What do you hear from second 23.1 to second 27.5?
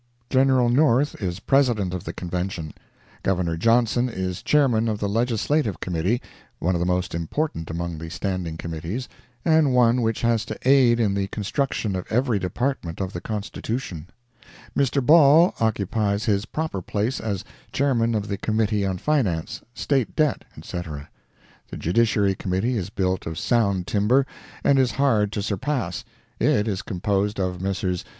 of sound timber, and is hard to surpass; it is composed